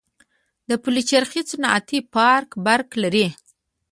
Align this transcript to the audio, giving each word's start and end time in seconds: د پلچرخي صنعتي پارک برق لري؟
د 0.69 0.71
پلچرخي 0.83 1.41
صنعتي 1.51 1.99
پارک 2.13 2.49
برق 2.65 2.89
لري؟ 3.03 3.27